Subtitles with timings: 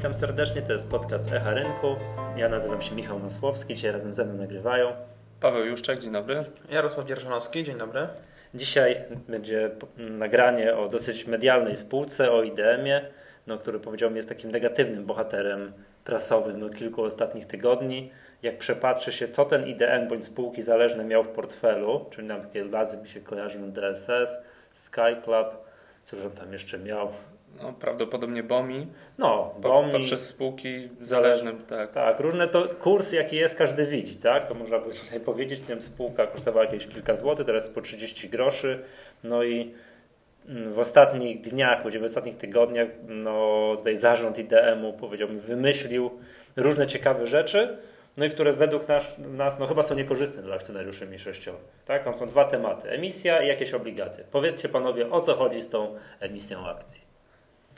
[0.00, 0.62] witam serdecznie.
[0.62, 1.96] To jest podcast Echa Rynku.
[2.36, 3.74] Ja nazywam się Michał Masłowski.
[3.74, 4.92] Dzisiaj razem ze mną nagrywają
[5.40, 6.44] Paweł Juszczak, dzień dobry.
[6.70, 8.08] Jarosław Dzierżanowski, dzień dobry.
[8.54, 8.96] Dzisiaj
[9.28, 13.10] będzie nagranie o dosyć medialnej spółce, o IDM-ie,
[13.46, 15.72] no, który powiedziałbym jest takim negatywnym bohaterem
[16.04, 18.10] prasowym no, kilku ostatnich tygodni.
[18.42, 22.64] Jak przepatrzy się, co ten IDM bądź spółki zależne miał w portfelu, czyli nam takie
[22.64, 24.38] nazwy mi się kojarzą DSS,
[24.74, 25.46] Sky Club,
[26.04, 27.08] cóż on tam jeszcze miał,
[27.62, 28.86] no, prawdopodobnie BOMI.
[29.18, 29.92] No, BOMI.
[29.92, 31.90] Poprzez spółki zależne, tak.
[31.90, 34.48] Tak, różne to kurs jaki jest, każdy widzi, tak?
[34.48, 38.82] To można by tutaj powiedzieć, wiem, spółka kosztowała jakieś kilka złotych, teraz po 30 groszy.
[39.24, 39.74] No i
[40.48, 46.10] mm, w ostatnich dniach, w ostatnich tygodniach, no tutaj zarząd IDM-u powiedziałbym, wymyślił
[46.56, 47.78] różne ciekawe rzeczy,
[48.16, 51.60] no i które według nas, nas no chyba są niekorzystne dla akcjonariuszy mniejszościowych.
[51.84, 52.04] Tak?
[52.04, 54.24] Tam są dwa tematy, emisja i jakieś obligacje.
[54.30, 57.09] Powiedzcie panowie, o co chodzi z tą emisją akcji?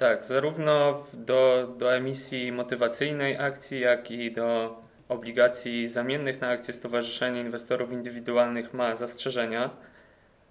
[0.02, 4.76] Tak, zarówno do, do emisji motywacyjnej akcji, jak i do
[5.08, 9.70] obligacji zamiennych na akcje Stowarzyszenia Inwestorów Indywidualnych ma zastrzeżenia.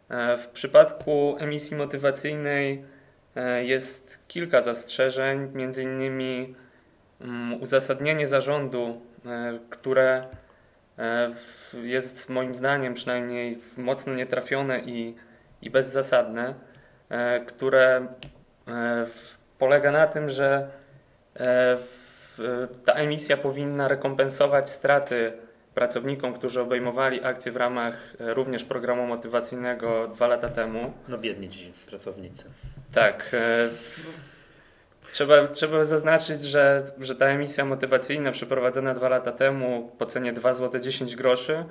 [0.09, 2.83] E, w przypadku emisji motywacyjnej
[3.35, 6.55] e, jest kilka zastrzeżeń, między innymi
[7.21, 10.27] mm, uzasadnienie zarządu, e, które
[11.83, 15.15] jest moim zdaniem przynajmniej mocno nietrafione i,
[15.61, 16.53] i bezzasadne,
[17.47, 18.07] które
[19.61, 20.67] polega na tym, że
[21.39, 21.77] e,
[22.85, 25.33] ta emisja powinna rekompensować straty
[25.75, 30.93] pracownikom, którzy obejmowali akcje w ramach e, również programu motywacyjnego dwa lata temu.
[31.07, 32.49] No biedni ci pracownicy.
[32.93, 33.29] Tak.
[33.33, 33.69] E,
[35.11, 40.53] trzeba, trzeba zaznaczyć, że, że ta emisja motywacyjna przeprowadzona dwa lata temu po cenie 2
[40.53, 41.65] zł 10 groszy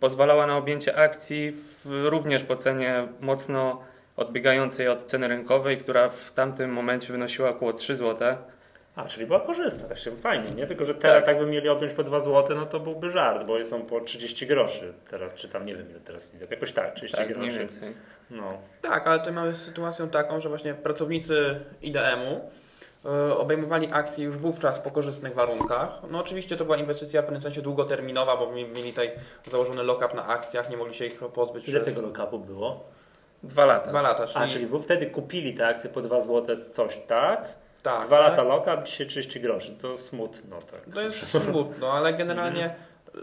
[0.00, 3.82] pozwalała na objęcie akcji również po cenie mocno
[4.18, 8.36] odbiegającej od ceny rynkowej, która w tamtym momencie wynosiła około 3 zł.
[8.96, 10.66] A, czyli była korzystna, tak się fajnie, nie?
[10.66, 11.34] Tylko, że teraz tak.
[11.34, 14.92] jakby mieli objąć po 2 zł, no to byłby żart, bo są po 30 groszy
[15.10, 17.40] teraz, czy tam nie wiem ile teraz, jakoś tak, 30 tak, groszy.
[17.40, 17.94] Mniej więcej.
[18.30, 18.58] No.
[18.82, 22.40] Tak, ale tutaj mamy sytuację taką, że właśnie pracownicy IDM-u
[23.10, 25.90] e, obejmowali akcje już wówczas po korzystnych warunkach.
[26.10, 29.10] No oczywiście to była inwestycja w pewnym sensie długoterminowa, bo mieli tutaj
[29.50, 31.68] założony lock-up na akcjach, nie mogli się ich pozbyć.
[31.68, 32.84] Ile tego lock-upu było?
[33.42, 33.90] Dwa lata.
[33.90, 34.44] Dwa lata, czyli...
[34.44, 37.54] A, czyli wtedy kupili te akcje po 2 zł coś, tak?
[37.82, 38.06] Tak.
[38.06, 38.30] Dwa tak.
[38.30, 39.72] lata loka, dzisiaj 30 groszy.
[39.72, 40.94] To smutno, tak.
[40.94, 42.74] To jest smutno, ale generalnie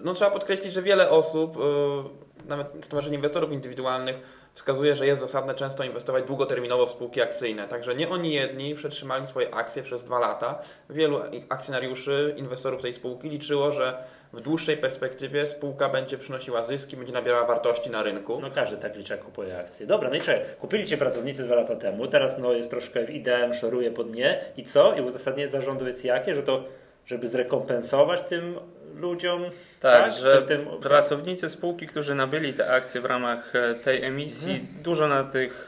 [0.04, 4.16] no, trzeba podkreślić, że wiele osób, yy, nawet Stowarzyszenie Inwestorów Indywidualnych
[4.54, 7.68] wskazuje, że jest zasadne często inwestować długoterminowo w spółki akcyjne.
[7.68, 10.60] Także nie oni jedni przetrzymali swoje akcje przez dwa lata.
[10.90, 14.04] Wielu akcjonariuszy, inwestorów tej spółki liczyło, że
[14.36, 18.40] w dłuższej perspektywie spółka będzie przynosiła zyski, będzie nabierała wartości na rynku.
[18.42, 19.88] No każdy tak liczy, jak kupuje akcje.
[19.88, 23.54] Dobra, no i czekaj, kupili Cię pracownicy dwa lata temu, teraz no jest troszkę ideem,
[23.54, 24.96] szoruje pod nie i co?
[24.96, 26.36] I uzasadnienie zarządu jest jakie?
[26.36, 26.64] Że to,
[27.06, 28.60] żeby zrekompensować tym
[28.96, 29.44] ludziom.
[29.80, 30.14] Tak, tak?
[30.14, 30.80] że tym, tym...
[30.80, 34.84] pracownicy spółki, którzy nabyli te akcje w ramach e, tej emisji, mhm.
[34.84, 35.68] dużo na tych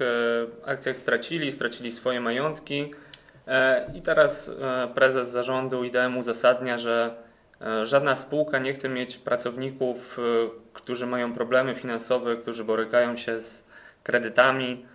[0.66, 2.94] e, akcjach stracili, stracili swoje majątki.
[3.48, 4.52] E, I teraz
[4.96, 7.27] prezes zarządu IDM uzasadnia, że
[7.84, 10.20] żadna spółka nie chce mieć pracowników,
[10.74, 13.70] którzy mają problemy finansowe, którzy borykają się z
[14.04, 14.86] kredytami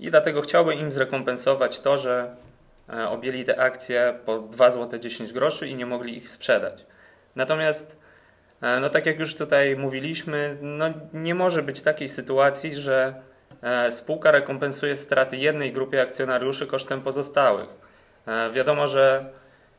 [0.00, 2.36] i dlatego chciałby im zrekompensować to, że
[3.08, 6.86] objęli te akcje po 2 zł 10 groszy i nie mogli ich sprzedać.
[7.36, 8.00] Natomiast,
[8.62, 13.14] e, no tak jak już tutaj mówiliśmy, no nie może być takiej sytuacji, że
[13.62, 17.68] e, spółka rekompensuje straty jednej grupie akcjonariuszy kosztem pozostałych.
[18.26, 19.24] E, wiadomo, że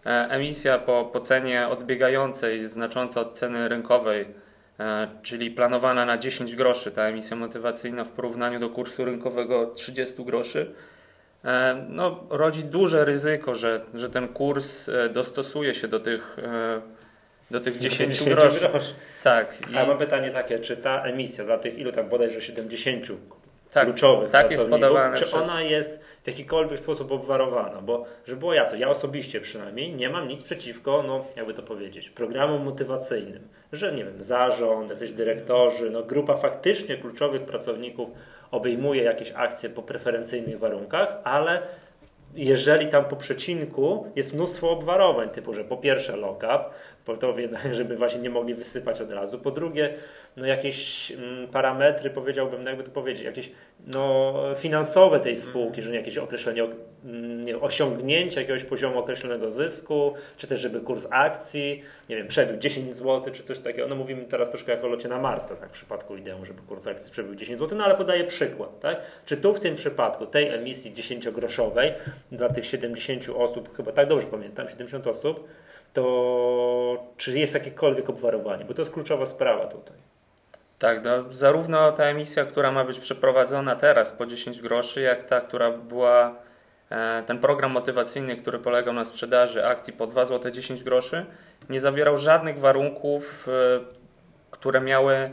[0.06, 4.25] emisja po, po cenie odbiegającej znacząco od ceny rynkowej,
[5.22, 10.74] czyli planowana na 10 groszy, ta emisja motywacyjna w porównaniu do kursu rynkowego 30 groszy,
[11.90, 16.38] no, rodzi duże ryzyko, że, że ten kurs dostosuje się do tych
[17.52, 18.59] do tych 10, 10 groszy.
[18.59, 18.94] groszy.
[19.24, 19.70] Tak.
[19.72, 19.78] I...
[19.78, 23.06] A mam pytanie takie, czy ta emisja dla tych ilu tam bodajże 70
[23.73, 25.49] tak, kluczowych tak jest podawane czy przez...
[25.49, 27.81] ona jest w jakikolwiek sposób obwarowana?
[27.81, 32.09] Bo, żeby było jasno, ja osobiście przynajmniej nie mam nic przeciwko, no jakby to powiedzieć,
[32.09, 38.09] programom motywacyjnym, że nie wiem, zarząd, jacyś dyrektorzy, no grupa faktycznie kluczowych pracowników
[38.52, 41.61] obejmuje jakieś akcje po preferencyjnych warunkach, ale
[42.35, 46.64] jeżeli tam po przecinku jest mnóstwo obwarowań, typu, że po pierwsze lock-up,
[47.03, 49.40] sportowie, żeby właśnie nie mogli wysypać od razu.
[49.40, 49.94] Po drugie,
[50.38, 53.52] no jakieś mm, parametry, powiedziałbym, no jakby to powiedzieć, jakieś
[53.88, 56.64] no, finansowe tej spółki, że jakieś określenie,
[57.06, 62.96] mm, osiągnięcie jakiegoś poziomu określonego zysku, czy też żeby kurs akcji, nie wiem, przebił 10
[62.96, 63.88] zł, czy coś takiego.
[63.88, 66.88] No mówimy teraz troszkę jak o locie na Marsa, tak, w przypadku ideą, żeby kurs
[66.88, 69.02] akcji przebił 10 zł, no ale podaję przykład, tak?
[69.26, 71.91] Czy tu w tym przypadku tej emisji 10-groszowej
[72.31, 75.47] dla tych 70 osób, chyba tak dobrze pamiętam, 70 osób,
[75.93, 78.66] to czy jest jakiekolwiek obwarowanie?
[78.66, 79.97] Bo to jest kluczowa sprawa tutaj.
[80.79, 85.41] Tak, no, zarówno ta emisja, która ma być przeprowadzona teraz po 10 groszy, jak ta,
[85.41, 86.35] która była
[86.90, 91.25] e, ten program motywacyjny, który polegał na sprzedaży akcji po 2 zł 10 groszy,
[91.70, 93.79] nie zawierał żadnych warunków, e,
[94.52, 95.31] które miały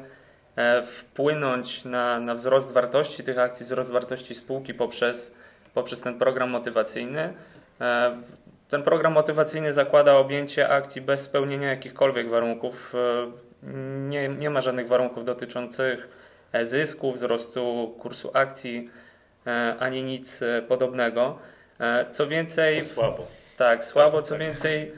[0.56, 5.37] e, wpłynąć na, na wzrost wartości tych akcji, wzrost wartości spółki poprzez,
[5.75, 7.32] poprzez ten program motywacyjny.
[8.69, 12.94] Ten program motywacyjny zakłada objęcie akcji bez spełnienia jakichkolwiek warunków
[14.08, 16.08] nie, nie ma żadnych warunków dotyczących
[16.52, 18.90] e, zysku, wzrostu kursu akcji,
[19.46, 21.38] e, ani nic e, podobnego.
[22.12, 22.82] Co więcej.
[22.82, 23.26] To słabo.
[23.56, 24.23] Tak, słabo.
[24.23, 24.93] Co więcej,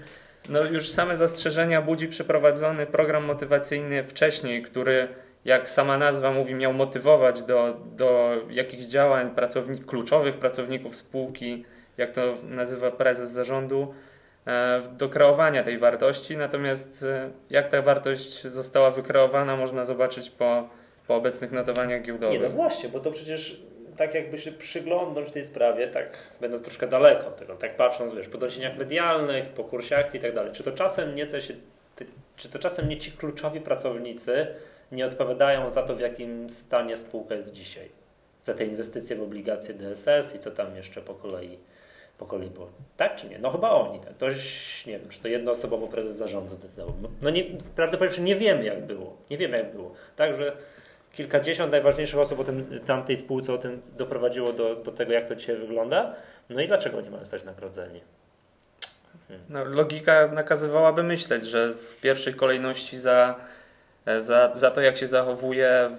[0.48, 5.08] no już same zastrzeżenia budzi przeprowadzony program motywacyjny wcześniej, który,
[5.44, 11.64] jak sama nazwa mówi, miał motywować do, do jakichś działań pracownik, kluczowych pracowników spółki,
[11.96, 13.94] jak to nazywa prezes zarządu
[14.46, 20.68] E, do kreowania tej wartości, natomiast e, jak ta wartość została wykreowana można zobaczyć po,
[21.06, 22.40] po obecnych notowaniach giełdowych.
[22.40, 23.62] Nie, no właśnie, bo to przecież
[23.96, 28.38] tak jakby się przyglądnąć tej sprawie, tak będąc troszkę daleko tego, tak patrząc wiesz, po
[28.38, 31.54] doniesieniach medialnych, po kursie akcji i tak dalej, czy to czasem nie te się,
[32.36, 34.46] czy to czasem nie ci kluczowi pracownicy
[34.92, 37.88] nie odpowiadają za to, w jakim stanie spółka jest dzisiaj?
[38.42, 41.58] Za te inwestycje w obligacje DSS i co tam jeszcze po kolei
[42.22, 42.70] po kolei było.
[42.96, 43.38] Tak czy nie?
[43.38, 44.00] No chyba oni.
[44.00, 44.14] Tak.
[44.14, 46.94] Ktoś, nie wiem, czy to jednoosobowo prezes zarządu zdecydował.
[47.02, 47.44] No, no nie,
[47.76, 49.16] prawdę powiedziawszy, nie wiemy jak było.
[49.30, 49.92] Nie wiemy jak było.
[50.16, 50.52] Także
[51.12, 55.36] kilkadziesiąt najważniejszych osób o tym, tamtej spółce o tym doprowadziło do, do tego, jak to
[55.36, 56.14] dzisiaj wygląda.
[56.50, 58.00] No i dlaczego nie mają stać nagrodzeni?
[59.28, 59.46] Hmm.
[59.48, 63.34] No, logika nakazywałaby myśleć, że w pierwszej kolejności za,
[64.18, 65.90] za, za to, jak się zachowuje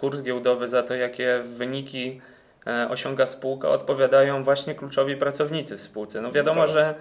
[0.00, 2.20] kurs giełdowy, za to, jakie wyniki
[2.66, 6.20] E, osiąga spółka, odpowiadają właśnie kluczowi pracownicy w spółce.
[6.20, 6.70] No wiadomo, tak.
[6.70, 6.94] że,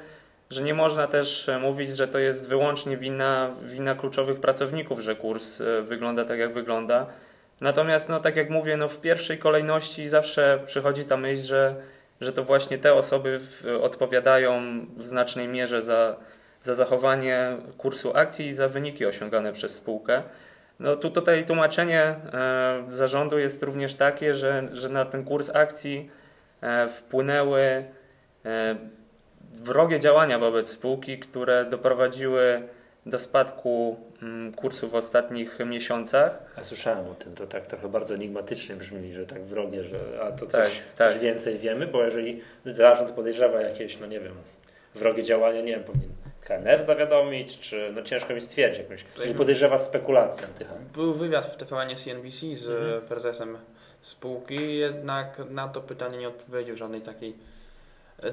[0.50, 5.16] że nie można też e, mówić, że to jest wyłącznie wina, wina kluczowych pracowników, że
[5.16, 7.06] kurs e, wygląda tak, jak wygląda.
[7.62, 11.76] Natomiast, no, tak jak mówię, no, w pierwszej kolejności zawsze przychodzi ta myśl, że,
[12.22, 13.40] że to właśnie te osoby
[13.82, 14.62] odpowiadają
[14.98, 16.16] w znacznej mierze za,
[16.66, 20.24] za zachowanie kursu akcji i za wyniki osiągane przez spółkę.
[20.80, 26.10] No tu tutaj tłumaczenie e, zarządu jest również takie, że, że na ten kurs akcji
[26.62, 27.62] e, wpłynęły
[28.46, 28.76] e,
[29.54, 32.62] wrogie działania wobec spółki, które doprowadziły
[33.06, 36.40] do spadku mm, kursu w ostatnich miesiącach.
[36.56, 40.32] A słyszałem o tym, to tak trochę bardzo enigmatycznie brzmi, że tak wrogie, że a
[40.32, 41.12] to coś, tak, tak.
[41.12, 44.34] coś więcej wiemy, bo jeżeli zarząd podejrzewa jakieś, no nie wiem,
[44.96, 49.78] wrogie działania, nie wiem, powinien KNF zawiadomić, czy no ciężko mi stwierdzić jakąś, nie podejrzewa
[49.78, 50.48] spekulację.
[50.94, 53.02] Był wywiad w TVN CNBC z mhm.
[53.02, 53.58] prezesem
[54.02, 57.36] spółki, jednak na to pytanie nie odpowiedział żadnej takiej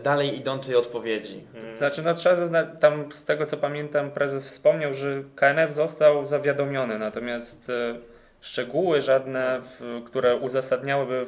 [0.03, 1.44] dalej idącej odpowiedzi.
[1.53, 1.76] Hmm.
[1.76, 6.99] Znaczy, no trzeba zaznać, tam z tego co pamiętam, prezes wspomniał, że KNF został zawiadomiony,
[6.99, 7.94] natomiast e,
[8.41, 11.26] szczegóły żadne, w, które uzasadniałyby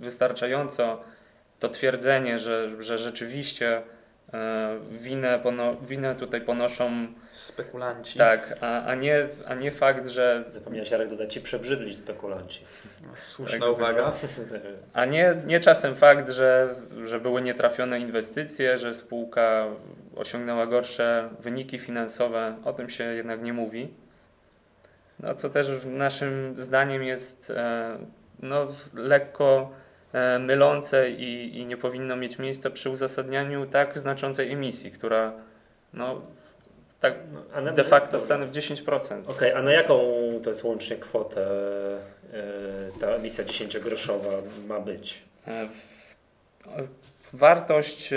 [0.00, 1.00] wystarczająco
[1.60, 3.95] to twierdzenie, że, że rzeczywiście E,
[4.90, 8.18] winę, pono, winę tutaj ponoszą spekulanci.
[8.18, 10.44] Tak, a, a, nie, a nie fakt, że.
[10.50, 12.64] Zapomniałeś Jarek dodać ci przebrzydli spekulanci.
[13.22, 14.12] Słuszna tak, uwaga.
[14.92, 19.66] A nie, nie czasem fakt, że, że były nietrafione inwestycje, że spółka
[20.16, 22.56] osiągnęła gorsze wyniki finansowe.
[22.64, 23.94] O tym się jednak nie mówi.
[25.20, 27.98] No, co też naszym zdaniem jest e,
[28.42, 29.85] no, lekko E,
[30.40, 35.32] mylące i, i nie powinno mieć miejsca przy uzasadnianiu tak znaczącej emisji, która
[35.92, 36.22] no,
[37.00, 37.14] tak
[37.62, 38.94] no, de facto stanowi 10%.
[38.94, 39.96] Okej, okay, a na jaką
[40.42, 41.46] to jest łącznie kwotę
[42.32, 45.22] e, ta emisja 10-groszowa ma być?
[45.48, 45.68] E,
[47.32, 48.10] wartość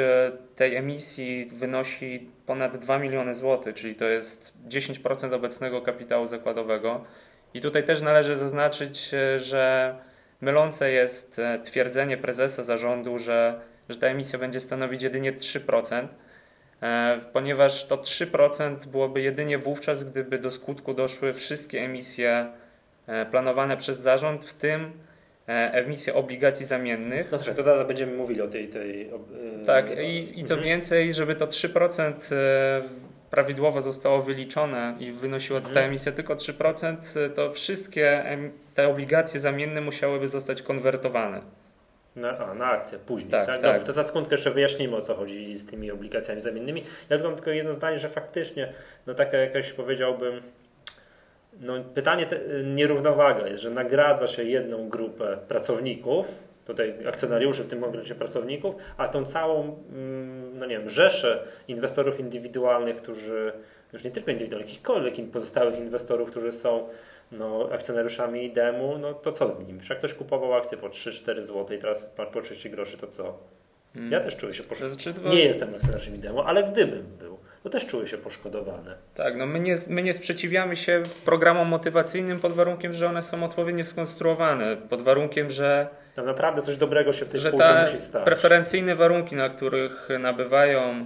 [0.56, 7.04] tej emisji wynosi ponad 2 miliony złotych, czyli to jest 10% obecnego kapitału zakładowego.
[7.54, 9.96] I tutaj też należy zaznaczyć, że
[10.42, 16.08] Mylące jest e, twierdzenie prezesa zarządu, że, że ta emisja będzie stanowić jedynie 3%,
[16.82, 22.48] e, ponieważ to 3% byłoby jedynie wówczas, gdyby do skutku doszły wszystkie emisje
[23.08, 24.92] e, planowane przez zarząd, w tym
[25.72, 27.32] emisje obligacji zamiennych.
[27.32, 28.68] No to zaraz będziemy mówili o tej.
[28.68, 29.10] tej
[29.66, 30.64] tak, i, i co mhm.
[30.64, 32.14] więcej, żeby to 3%
[33.32, 35.86] prawidłowo zostało wyliczone i wynosiła ta mhm.
[35.86, 36.96] emisja tylko 3%,
[37.36, 38.24] to wszystkie
[38.76, 41.42] te obligacje zamienne musiałyby zostać konwertowane.
[42.16, 43.32] Na, a, na akcję później.
[43.32, 43.62] Tak, tak?
[43.62, 43.84] tak.
[43.84, 46.82] to za sekundkę jeszcze wyjaśnimy o co chodzi z tymi obligacjami zamiennymi.
[46.82, 48.74] Ja tylko mam tylko jedno zdanie, że faktycznie
[49.08, 50.42] no taka jakaś powiedziałbym
[51.60, 56.28] no pytanie, te, nierównowaga jest, że nagradza się jedną grupę pracowników,
[56.70, 62.20] tutaj akcjonariuszy, w tym momencie pracowników, a tą całą, mm, no nie wiem, rzeszę inwestorów
[62.20, 63.52] indywidualnych, którzy,
[63.94, 66.88] już nie tylko indywidualnych, jakichkolwiek pozostałych inwestorów, którzy są
[67.32, 69.80] no, akcjonariuszami demu, no to co z nim?
[69.80, 73.38] Czy jak ktoś kupował akcję po 3-4 zł i teraz po 30 groszy, to co?
[73.94, 74.12] Hmm.
[74.12, 75.36] Ja też czuję się poszkodowany.
[75.36, 78.96] Nie jestem akcjonariuszem demo, ale gdybym był, to też czuję się poszkodowany.
[79.16, 83.44] Tak, no my nie, my nie sprzeciwiamy się programom motywacyjnym pod warunkiem, że one są
[83.44, 88.26] odpowiednio skonstruowane, pod warunkiem, że tam naprawdę coś dobrego się w tej spółce musi stać.
[88.26, 91.06] Preferencyjne warunki, na których nabywają e,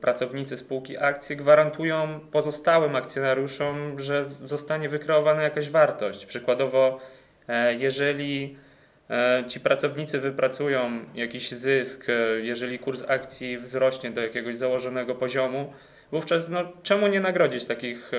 [0.00, 6.26] pracownicy spółki akcji, gwarantują pozostałym akcjonariuszom, że zostanie wykreowana jakaś wartość.
[6.26, 7.00] Przykładowo,
[7.48, 8.56] e, jeżeli
[9.48, 12.06] ci pracownicy wypracują jakiś zysk,
[12.42, 15.72] jeżeli kurs akcji wzrośnie do jakiegoś założonego poziomu,
[16.12, 18.12] wówczas no, czemu nie nagrodzić takich,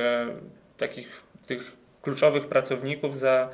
[0.78, 3.50] takich tych kluczowych pracowników za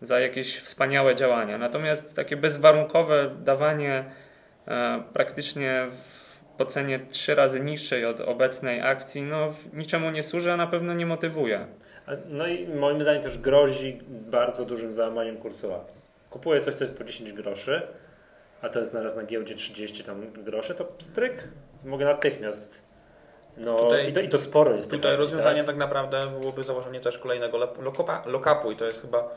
[0.00, 1.58] za jakieś wspaniałe działania.
[1.58, 4.04] Natomiast takie bezwarunkowe dawanie
[4.66, 6.30] e, praktycznie w
[6.66, 11.06] cenie trzy razy niższej od obecnej akcji, no niczemu nie służy, a na pewno nie
[11.06, 11.66] motywuje.
[12.28, 16.09] No i moim zdaniem też grozi bardzo dużym załamaniem kursu akcji.
[16.30, 17.82] Kupuję coś, co jest po 10 groszy,
[18.62, 21.48] a to jest naraz na giełdzie 30 tam groszy, to stryk,
[21.84, 22.82] mogę natychmiast
[23.56, 24.90] no tutaj, i, to, i to sporo jest.
[24.90, 25.66] Tutaj rozwiązanie tak?
[25.66, 25.76] tak?
[25.76, 29.28] naprawdę byłoby założenie też kolejnego lock-upu i to jest chyba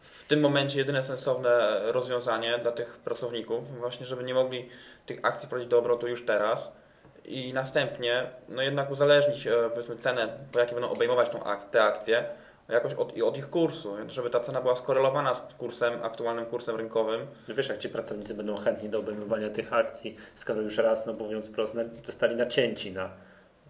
[0.00, 4.68] w tym momencie jedyne sensowne rozwiązanie dla tych pracowników, właśnie żeby nie mogli
[5.06, 6.76] tych akcji prowadzić do obrotu już teraz
[7.24, 11.82] i następnie no jednak uzależnić e, powiedzmy cenę, po jakiej będą obejmować tą ak te
[11.82, 12.24] akcje,
[12.68, 17.26] jakoś od, od, ich kursu, żeby ta cena była skorelowana z kursem, aktualnym kursem rynkowym.
[17.48, 21.12] No wiesz, jak ci pracownicy będą chętni do obejmowania tych akcji, skoro już raz, no
[21.12, 23.10] mówiąc prosto, zostali nacięci na,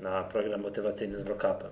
[0.00, 1.70] na program motywacyjny z lockupem.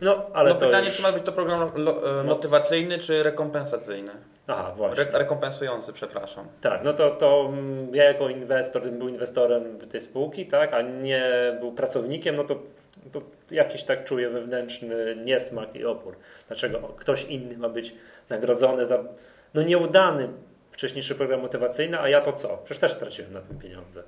[0.00, 0.96] No, ale no pytanie, już...
[0.96, 2.24] czy ma być to program e, no.
[2.24, 4.12] motywacyjny, czy rekompensacyjny?
[4.46, 5.04] Aha, właśnie.
[5.04, 6.46] Re rekompensujący, przepraszam.
[6.60, 10.82] Tak, no to, to mm, ja jako inwestor, gdybym był inwestorem tej spółki, tak, a
[10.82, 12.56] nie był pracownikiem, no to,
[13.12, 16.16] to jakiś tak czuję wewnętrzny niesmak i opór.
[16.48, 17.94] Dlaczego ktoś inny ma być
[18.28, 19.04] nagrodzony za
[19.54, 20.28] no nieudany
[20.72, 22.56] wcześniejszy program motywacyjny, a ja to co?
[22.64, 24.02] Przecież też straciłem na tym pieniądze.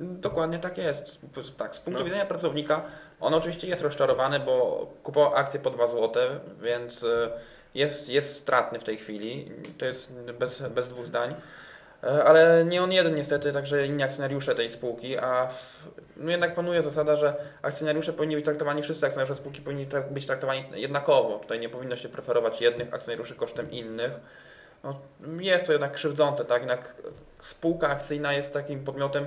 [0.00, 1.20] Dokładnie tak jest.
[1.56, 2.04] Tak, z punktu no.
[2.04, 2.84] widzenia pracownika,
[3.20, 6.22] on oczywiście jest rozczarowany, bo kupował akcję po 2 zł,
[6.62, 7.30] więc e,
[7.74, 9.52] jest, jest stratny w tej chwili.
[9.78, 11.34] To jest bez, bez dwóch zdań.
[12.04, 16.54] E, ale nie on jeden niestety, także inni akcjonariusze tej spółki, a w, no jednak
[16.54, 21.38] panuje zasada, że akcjonariusze powinni być traktowani, wszyscy akcjonariusze spółki powinni być traktowani jednakowo.
[21.38, 24.12] Tutaj nie powinno się preferować jednych akcjonariuszy kosztem innych.
[24.84, 25.00] No,
[25.40, 26.62] jest to jednak krzywdzące, tak?
[26.62, 26.94] Jednak
[27.40, 29.26] spółka akcyjna jest takim podmiotem,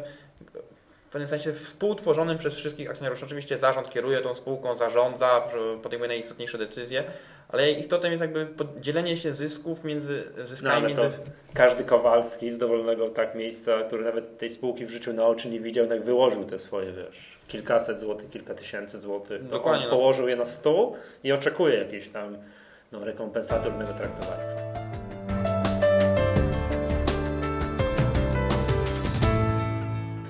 [1.09, 3.25] w pewnym sensie współtworzonym przez wszystkich akcjonariuszy.
[3.25, 5.47] Oczywiście zarząd kieruje tą spółką, zarządza,
[5.83, 7.03] podejmuje najistotniejsze decyzje,
[7.47, 10.93] ale istotą jest jakby podzielenie się zysków między zyskami.
[10.95, 11.19] No, między...
[11.53, 15.59] Każdy Kowalski z dowolnego tak miejsca, który nawet tej spółki w życiu na oczy nie
[15.59, 19.47] widział, jak wyłożył te swoje, wiesz, kilkaset złotych, kilka tysięcy złotych.
[19.47, 19.85] Dokładnie.
[19.85, 19.91] No.
[19.91, 22.37] położył je na stół i oczekuje jakiejś tam
[22.91, 24.88] no, rekompensaty traktowania.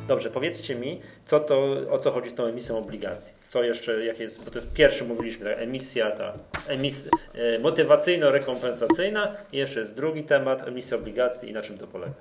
[0.10, 3.34] Dobrze, powiedzcie mi, co to, o co chodzi z tą emisją obligacji?
[3.48, 6.34] Co jeszcze, jak jest, bo to jest pierwszy, mówiliśmy, ta emisja, ta
[6.68, 12.14] emis, e, motywacyjno-rekompensacyjna i jeszcze jest drugi temat, emisja obligacji i na czym to polega?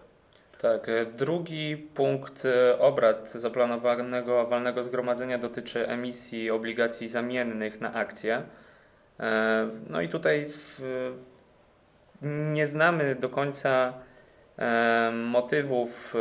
[0.60, 8.42] Tak, e, drugi punkt e, obrad zaplanowanego walnego zgromadzenia dotyczy emisji obligacji zamiennych na akcje.
[9.90, 10.82] No i tutaj w,
[12.52, 13.92] nie znamy do końca
[15.12, 16.14] motywów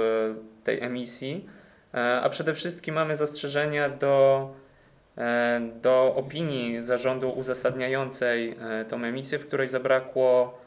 [0.64, 1.57] tej emisji, E,
[1.98, 4.50] a przede wszystkim mamy zastrzeżenia do,
[5.18, 10.58] e, do opinii zarządu uzasadniającej e, tą emisję, w której zabrakło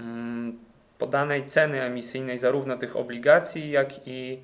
[0.00, 0.58] mm,
[0.98, 4.42] podanej ceny emisyjnej zarówno tych obligacji, jak i,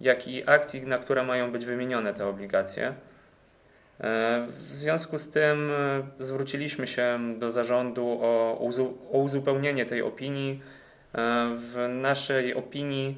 [0.00, 2.94] jak i akcji, na które mają być wymienione te obligacje.
[4.46, 5.72] W związku z tym
[6.18, 8.58] zwróciliśmy się do zarządu o,
[9.12, 10.62] o uzupełnienie tej opinii.
[11.56, 13.16] W naszej opinii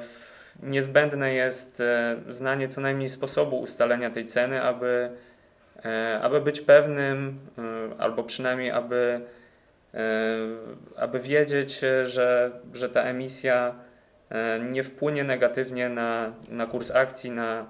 [0.00, 0.29] w
[0.62, 5.10] niezbędne jest e, znanie co najmniej sposobu ustalenia tej ceny, aby,
[5.84, 9.20] e, aby być pewnym, e, albo przynajmniej aby,
[10.96, 13.74] aby wiedzieć, że, że ta emisja
[14.70, 17.66] nie wpłynie negatywnie na, na kurs akcji, na,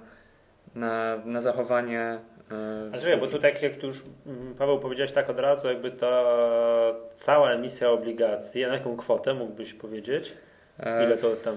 [0.75, 2.19] na, na zachowanie.
[3.15, 6.25] A bo tu tak jak tu już mm, Paweł powiedziałeś tak od razu, jakby ta
[7.17, 10.33] cała emisja obligacji, na jaką kwotę mógłbyś powiedzieć?
[11.05, 11.55] Ile to tam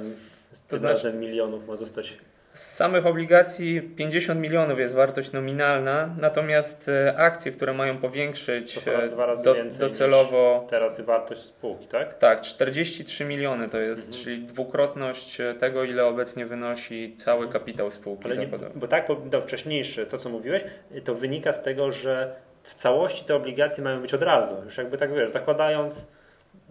[0.67, 2.17] to znaczy, milionów ma zostać
[2.53, 9.07] Z samych obligacji 50 milionów jest wartość nominalna, natomiast e, akcje, które mają powiększyć e,
[9.43, 10.67] do, docelowo.
[10.69, 12.17] Teraz wartość spółki, tak?
[12.17, 14.23] Tak, 43 miliony to jest, mhm.
[14.23, 18.25] czyli dwukrotność e, tego, ile obecnie wynosi cały kapitał spółki.
[18.25, 20.63] Ale nie, bo tak, bo to wcześniejsze, to co mówiłeś,
[21.03, 24.55] to wynika z tego, że w całości te obligacje mają być od razu.
[24.65, 26.07] Już jakby tak wiesz, zakładając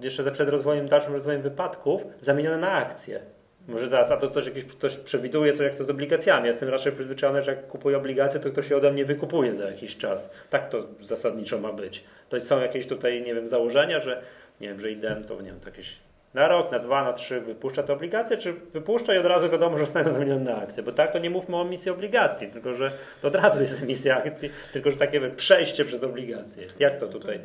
[0.01, 3.21] jeszcze przed rozwojem, dalszym rozwojem wypadków, zamienione na akcje.
[3.69, 6.43] Może zaraz, a to coś jakieś ktoś przewiduje, co jak to z obligacjami.
[6.43, 9.71] Ja jestem raczej przyzwyczajony, że jak kupuję obligacje, to ktoś je ode mnie wykupuje za
[9.71, 10.33] jakiś czas.
[10.51, 12.05] Tak to zasadniczo ma być.
[12.29, 14.23] To są jakieś tutaj, nie wiem, założenia, że
[14.61, 15.97] nie wiem, że idem to nie wiem, to jakieś
[16.35, 19.79] na rok, na dwa, na trzy wypuszcza te obligacje, czy wypuszcza i od razu wiadomo,
[19.79, 20.83] że zostaną zamienione na akcje.
[20.83, 22.91] Bo tak to nie mówmy o emisji obligacji, tylko że
[23.21, 26.67] to od razu jest emisja akcji, tylko że takie przejście przez obligacje.
[26.79, 27.41] Jak to tutaj?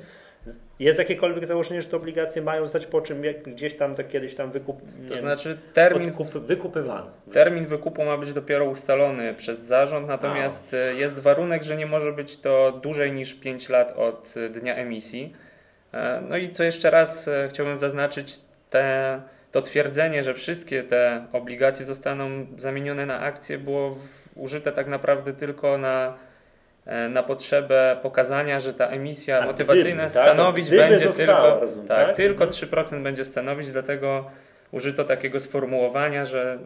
[0.79, 4.51] Jest jakiekolwiek założenie, że te obligacje mają zostać po czym gdzieś tam za kiedyś tam
[4.51, 7.10] wykup, to znaczy termin odkup, wykupywany.
[7.32, 10.91] Termin wykupu ma być dopiero ustalony przez zarząd, natomiast A.
[10.91, 15.34] jest warunek, że nie może być to dłużej niż 5 lat od dnia emisji.
[15.94, 18.39] E, no i co jeszcze raz e, chciałbym zaznaczyć,
[18.70, 24.88] te, to twierdzenie, że wszystkie te obligacje zostaną zamienione na akcje było w, użyte tak
[24.88, 26.26] naprawdę tylko na E,
[27.10, 30.34] na potrzebę pokazania, że ta emisja A motywacyjna gdyby, tak?
[30.34, 30.77] stanowić tak?
[30.77, 32.15] będzie została, tylko, rozumiem, tak, tak?
[32.15, 33.03] tylko 3% mhm.
[33.03, 34.32] będzie stanowić, dlatego
[34.72, 36.58] użyto takiego sformułowania, że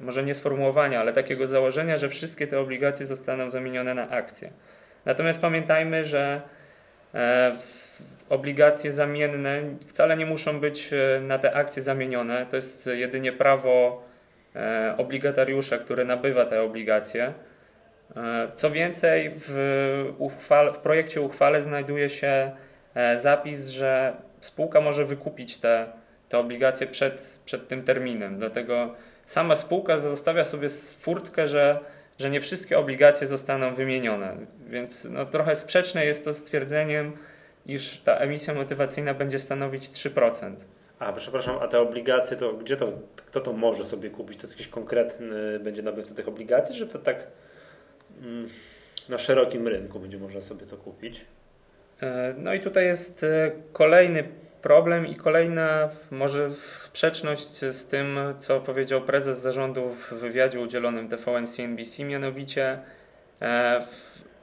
[0.00, 4.50] może nie sformułowania, ale takiego założenia, że wszystkie te obligacje zostaną zamienione na akcje.
[5.04, 6.40] Natomiast pamiętajmy, że
[7.14, 7.52] e,
[8.28, 12.46] obligacje zamienne wcale nie muszą być e, na te akcje zamienione.
[12.50, 14.04] To jest jedynie prawo
[14.96, 17.32] obligatariusza, który nabywa te obligacje.
[18.16, 22.52] E, co więcej, w, uchwale, w projekcie uchwały znajduje się
[22.94, 25.86] e, zapis, że spółka może wykupić te,
[26.28, 28.38] te obligacje przed, przed tym terminem.
[28.38, 28.94] Dlatego
[29.26, 30.68] sama spółka zostawia sobie
[31.00, 31.78] furtkę, że,
[32.18, 34.36] że nie wszystkie obligacje zostaną wymienione.
[34.66, 37.12] Więc no, trochę sprzeczne jest to z twierdzeniem,
[37.66, 40.52] iż ta emisja motywacyjna będzie stanowić 3%.
[40.98, 44.38] A, przepraszam, a te obligacje to gdzie to, kto to może sobie kupić?
[44.38, 47.26] To jest jakiś konkretny będzie nabywca tych obligacji, że to tak
[49.08, 51.24] na szerokim rynku będzie można sobie to kupić.
[52.02, 54.24] E, no i tutaj jest e, kolejny
[54.62, 61.46] problem i kolejna może sprzeczność z tym, co powiedział prezes zarządu w wywiadzie udzielonym TVN
[61.46, 62.78] CNBC, mianowicie
[63.42, 63.84] e,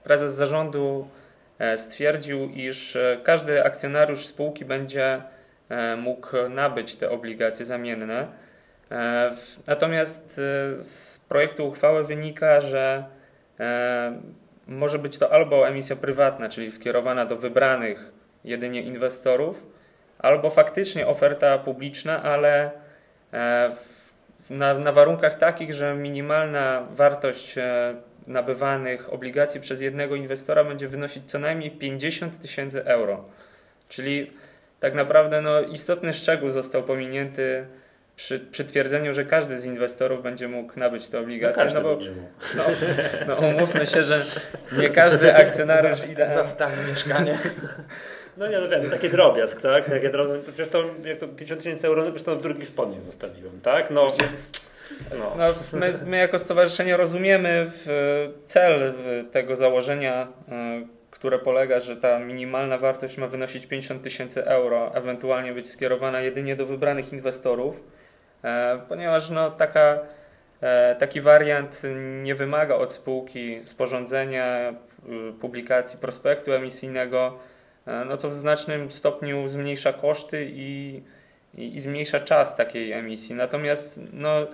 [0.03, 1.07] prezes zarządu
[1.75, 5.21] stwierdził, iż każdy akcjonariusz spółki będzie
[5.97, 8.27] mógł nabyć te obligacje zamienne.
[9.67, 10.35] Natomiast
[10.73, 13.05] z projektu uchwały wynika, że
[14.67, 18.11] może być to albo emisja prywatna, czyli skierowana do wybranych
[18.43, 19.63] jedynie inwestorów,
[20.19, 22.71] albo faktycznie oferta publiczna, ale
[23.33, 23.71] e,
[24.49, 27.95] na, na warunkach takich, że minimalna wartość e,
[28.27, 33.25] nabywanych obligacji przez jednego inwestora będzie wynosić co najmniej 50 tysięcy euro.
[33.89, 34.31] Czyli
[34.79, 37.65] tak naprawdę no, istotny szczegół został pominięty
[38.15, 41.65] przy, przy twierdzeniu, że każdy z inwestorów będzie mógł nabyć te obligacje.
[41.65, 41.97] No, no bo
[42.57, 42.63] no,
[43.27, 44.21] no, umówmy się, że
[44.77, 46.35] nie każdy akcjonariusz idealny.
[46.35, 47.37] Zastawi mieszkanie.
[48.37, 49.89] No nie, no wiem, takie drobiazg, tak?
[49.89, 52.67] Takie drobne, to wiesz co, jak to 50 tysięcy euro, no wiesz co, w drugich
[52.67, 53.91] spodniach zostawiłem, tak?
[53.91, 54.11] No,
[55.19, 55.35] no.
[55.37, 57.71] no my, my, jako stowarzyszenie rozumiemy
[58.45, 58.93] cel
[59.31, 65.53] tego założenia, e, które polega, że ta minimalna wartość ma wynosić 50 tysięcy euro, ewentualnie
[65.53, 67.83] być skierowana jedynie do wybranych inwestorów
[68.89, 69.99] ponieważ no, taka,
[70.61, 71.81] e, taki wariant
[72.23, 77.39] nie wymaga od spółki sporządzenia y, publikacji prospektu emisyjnego,
[77.87, 81.01] e, no, co w znacznym stopniu zmniejsza koszty i,
[81.57, 83.35] i, i zmniejsza czas takiej emisji.
[83.35, 84.47] Natomiast no,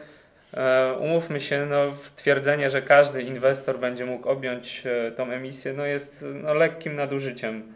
[1.00, 1.78] umówmy się, no,
[2.15, 4.84] twierdzenie, że każdy inwestor będzie mógł objąć
[5.15, 7.73] tą emisję, no, jest no, lekkim nadużyciem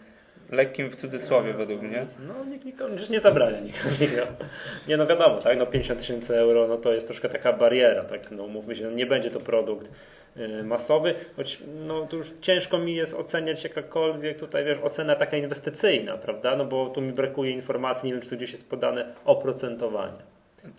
[0.52, 2.06] lekkim w cudzysłowie według mnie.
[2.28, 3.96] No nikt nikomu nie zabrania nikomu.
[4.88, 8.32] Nie no wiadomo, tak, no 50 tysięcy euro no to jest troszkę taka bariera, tak,
[8.32, 9.92] no mówmy się, no nie będzie to produkt
[10.38, 15.38] y, masowy, choć no to już ciężko mi jest oceniać jakakolwiek tutaj, wiesz, ocena taka
[15.38, 19.14] inwestycyjna, prawda, no bo tu mi brakuje informacji, nie wiem czy tu gdzieś jest podane
[19.26, 20.18] oprocentowanie.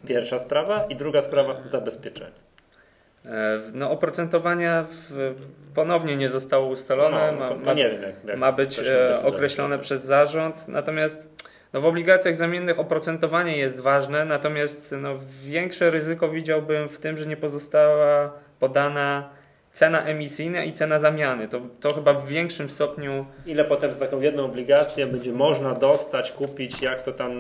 [0.08, 2.51] Pierwsza sprawa i druga sprawa zabezpieczenie.
[3.26, 4.84] E, no, oprocentowania
[5.74, 7.32] ponownie nie zostało ustalone.
[7.38, 10.68] No, ma, nie wiem, jak, jak ma być e, określone przez zarząd.
[10.68, 17.16] Natomiast no, w obligacjach zamiennych oprocentowanie jest ważne, natomiast no, większe ryzyko widziałbym w tym,
[17.16, 19.30] że nie pozostała podana
[19.72, 21.48] cena emisyjna i cena zamiany.
[21.48, 23.26] To, to chyba w większym stopniu.
[23.46, 27.32] Ile potem z taką jedną obligacją będzie można dostać, kupić, jak to tam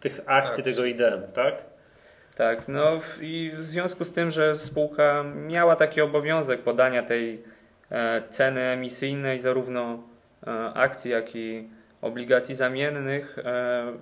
[0.00, 1.69] tych akcji, tego IDM, tak?
[2.36, 7.42] Tak, no i w związku z tym, że spółka miała taki obowiązek podania tej
[7.90, 10.02] e, ceny emisyjnej zarówno
[10.46, 11.68] e, akcji, jak i
[12.02, 13.92] obligacji zamiennych, e,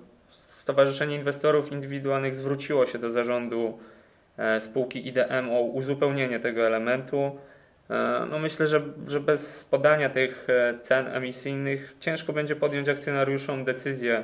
[0.49, 3.79] Stowarzyszenie Inwestorów Indywidualnych zwróciło się do zarządu
[4.59, 7.37] spółki IDM o uzupełnienie tego elementu.
[8.29, 10.47] No myślę, że, że bez podania tych
[10.81, 14.23] cen emisyjnych ciężko będzie podjąć akcjonariuszom decyzję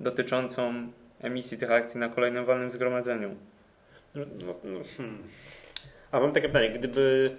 [0.00, 0.88] dotyczącą
[1.22, 3.36] emisji tych akcji na kolejnym walnym zgromadzeniu.
[4.14, 5.18] No, no, no, hmm.
[6.12, 7.30] A mam takie pytanie, gdyby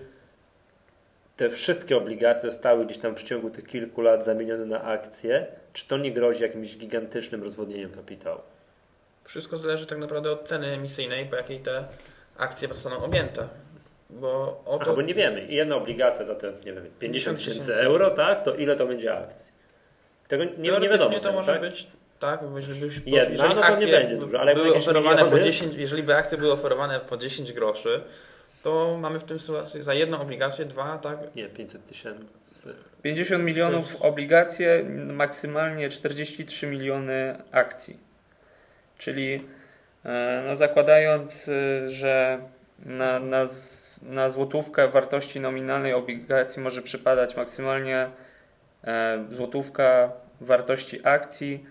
[1.38, 5.88] te wszystkie obligacje zostały gdzieś tam w przeciągu tych kilku lat zamienione na akcje, czy
[5.88, 8.42] to nie grozi jakimś gigantycznym rozwodnieniem kapitału?
[9.24, 11.84] Wszystko zależy tak naprawdę od ceny emisyjnej, po jakiej te
[12.38, 13.48] akcje zostaną objęte.
[14.10, 14.82] Bo, o to...
[14.82, 15.46] Aha, bo nie wiemy.
[15.46, 18.42] Jedna obligacja za te, nie wiem, 50 tysięcy euro, tak?
[18.42, 19.52] To ile to będzie akcji?
[20.28, 21.20] Tego nie, nie wiadomo.
[21.20, 21.62] to może tak?
[21.62, 21.88] być
[22.22, 25.76] tak, jeżeli by Jedna, jeżeli no to nie będzie dużo, ale były oferowane po 10,
[25.76, 28.02] jeżeli by akcje były oferowane po 10 groszy,
[28.62, 31.36] to mamy w tym sytuacji za jedną obligację dwa, tak?
[31.36, 32.74] Nie, 500 tysięcy.
[33.02, 34.02] 50 milionów jest...
[34.02, 37.98] obligacje, maksymalnie 43 miliony akcji.
[38.98, 39.44] Czyli
[40.06, 42.40] e, no, zakładając, e, że
[42.86, 43.46] na, na,
[44.02, 48.10] na złotówkę wartości nominalnej obligacji może przypadać maksymalnie
[48.84, 51.66] e, złotówka wartości akcji,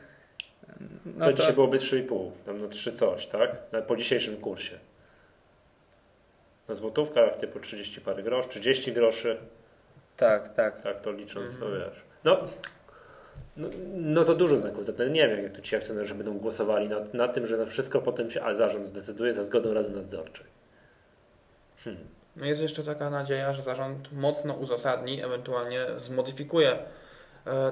[1.05, 3.57] no to, to dzisiaj byłoby 3,5, tam na 3 coś, tak?
[3.87, 4.79] Po dzisiejszym kursie.
[6.69, 9.37] Na złotówka akcje po 30 parę groszy, 30 groszy.
[10.17, 10.83] Tak, tak.
[10.83, 11.61] Tak to licząc, mhm.
[11.61, 12.03] to wiesz.
[12.25, 12.39] No,
[13.57, 15.11] no, no, to dużo znaków zapytania.
[15.11, 18.31] Nie wiem, jak tu ci akcjonariusze będą głosowali na, na tym, że na wszystko potem
[18.31, 20.47] się, a zarząd zdecyduje za zgodą Rady Nadzorczej.
[21.85, 22.05] Hmm.
[22.37, 26.79] No jest jeszcze taka nadzieja, że zarząd mocno uzasadni, ewentualnie zmodyfikuje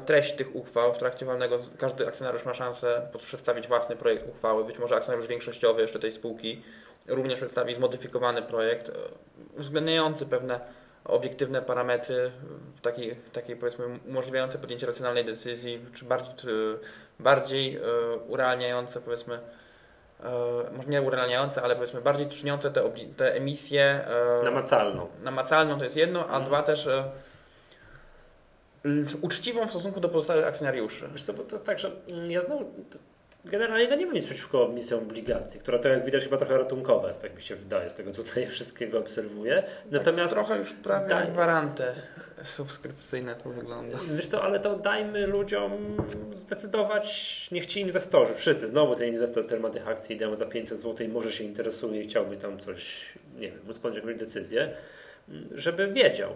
[0.07, 1.59] treść tych uchwał w trakcie walnego.
[1.79, 4.65] Każdy akcjonariusz ma szansę przedstawić własny projekt uchwały.
[4.65, 6.63] Być może akcjonariusz większościowy jeszcze tej spółki
[7.09, 8.93] również przedstawi zmodyfikowany projekt, e,
[9.59, 10.61] uwzględniający pewne
[11.05, 12.33] obiektywne parametry,
[12.83, 16.79] takiej, takiej powiedzmy umożliwiające podjęcie racjonalnej decyzji, czy bardziej, czy
[17.21, 17.81] bardziej e,
[18.29, 19.39] urealniające powiedzmy
[20.73, 24.01] może nie urealniające, ale powiedzmy bardziej czyniące te, te emisje
[24.45, 25.07] namacalną.
[25.23, 26.49] Namacalną to jest jedno, a hmm.
[26.49, 26.89] dwa też
[29.21, 31.09] uczciwą w stosunku do pozostałych akcjonariuszy.
[31.13, 32.65] Wiesz co, bo to jest tak, że mm, ja znowu
[33.45, 37.23] generalnie nie mam nic przeciwko emisji obligacji, która to jak widać chyba trochę ratunkowa jest,
[37.23, 39.63] tak mi się wydaje, z tego co tutaj wszystkiego obserwuję.
[39.91, 41.29] Natomiast tak, trochę już prawie daj...
[41.29, 41.95] gwarantę
[42.43, 43.99] subskrypcyjne to wygląda.
[44.17, 45.97] Wiesz co, ale to dajmy ludziom
[46.35, 50.79] zdecydować, niech ci inwestorzy, wszyscy, znowu ten inwestor, który ma tych akcji ideą za 500
[50.79, 54.75] zł i może się interesuje i chciałby tam coś, nie wiem, móc podjąć jakąś decyzję,
[55.55, 56.35] żeby wiedział,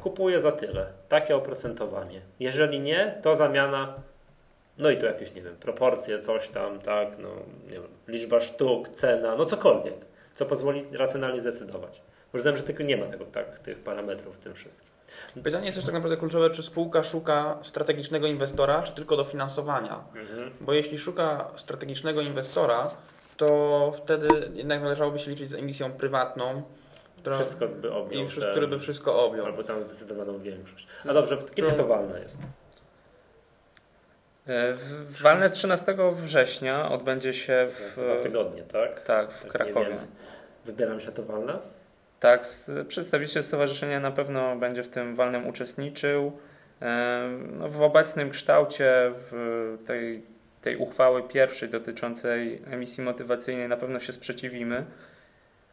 [0.00, 2.20] kupuję za tyle, takie oprocentowanie.
[2.40, 3.94] Jeżeli nie, to zamiana,
[4.78, 7.28] no i tu jakieś, nie wiem, proporcje, coś tam, tak, no,
[7.66, 9.94] nie wiem, liczba sztuk, cena, no cokolwiek,
[10.32, 12.02] co pozwoli racjonalnie zdecydować.
[12.32, 14.90] Bo że tylko nie ma tego, tak, tych parametrów w tym wszystkim.
[15.42, 20.04] Pytanie jest też tak naprawdę kluczowe, czy spółka szuka strategicznego inwestora, czy tylko dofinansowania.
[20.14, 20.50] Mhm.
[20.60, 22.90] Bo jeśli szuka strategicznego inwestora,
[23.36, 26.62] to wtedy jednak należałoby się liczyć z emisją prywatną,
[27.28, 28.24] która, wszystko by objął.
[28.24, 29.46] I wszystko, który by wszystko objął.
[29.46, 30.86] Albo tam zdecydowaną większość.
[31.08, 32.38] A dobrze, kiedy to walne jest?
[34.48, 34.74] E,
[35.22, 37.96] walne 13 września odbędzie się w...
[37.96, 39.00] Dwa tygodnie, tak?
[39.00, 39.94] Tak, w tak Krakowie.
[40.64, 41.58] Wybieram się to walne?
[42.20, 42.46] Tak,
[42.88, 46.32] przedstawiciel stowarzyszenia na pewno będzie w tym walnym uczestniczył.
[46.82, 50.22] E, no, w obecnym kształcie w tej,
[50.62, 54.84] tej uchwały pierwszej dotyczącej emisji motywacyjnej na pewno się sprzeciwimy.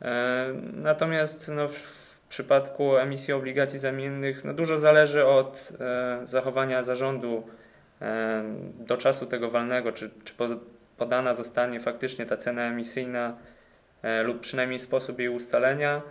[0.01, 7.43] E, natomiast no, w przypadku emisji obligacji zamiennych no, dużo zależy od e, zachowania zarządu
[8.01, 8.43] e,
[8.79, 10.33] do czasu tego walnego, czy, czy
[10.97, 13.37] podana zostanie faktycznie ta cena emisyjna
[14.23, 16.01] lub przynajmniej sposób jej ustalenia.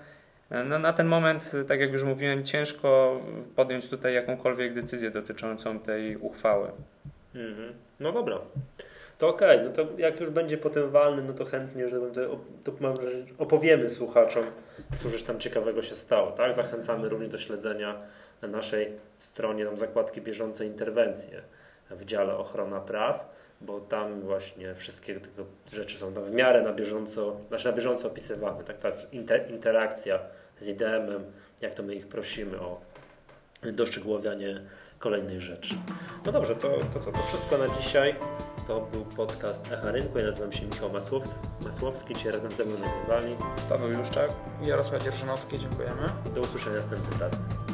[0.65, 3.21] No, na ten moment, tak jak już mówiłem, ciężko
[3.57, 6.71] podjąć tutaj jakąkolwiek decyzję dotyczącą tej uchwały.
[7.35, 7.73] Mhm.
[8.01, 8.39] No dobra
[9.19, 9.69] to okej, okay.
[9.69, 12.01] no to jak już będzie potem walny, no to chętnie, że
[12.65, 14.45] to, mam, że opowiemy słuchaczom,
[14.99, 16.53] cóż tam ciekawego się stało, tak?
[16.53, 17.97] Zachęcamy również do śledzenia
[18.43, 21.43] na naszej stronie tam zakładki bieżące interwencje
[21.91, 27.37] w dziale ochrona praw, bo tam właśnie wszystkie tego rzeczy są w miarę na bieżąco,
[27.49, 30.19] znaczy na bieżąco opisywane, tak ta inter, interakcja
[30.59, 31.25] z IDM-em,
[31.61, 32.81] jak to my ich prosimy o
[33.63, 34.61] doszczegółowianie
[35.05, 35.75] kolejnych rzeczy.
[36.27, 38.15] No dobrze, to, to co, to wszystko na dzisiaj.
[38.67, 40.19] To był podcast Echa Rynku.
[40.19, 40.91] Ja nazywam się Michał
[41.65, 42.15] Masłowski.
[42.15, 43.37] Dzisiaj razem ze mną nagrywali
[43.69, 44.31] Paweł Juszczak
[44.63, 45.59] i Jarosław Dzierżynowski.
[45.59, 46.09] Dziękujemy.
[46.35, 47.74] Do usłyszenia następnym razem.